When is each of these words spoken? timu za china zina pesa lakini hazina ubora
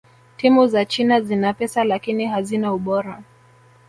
timu 0.37 0.67
za 0.67 0.85
china 0.85 1.21
zina 1.21 1.53
pesa 1.53 1.83
lakini 1.83 2.25
hazina 2.25 2.73
ubora 2.73 3.23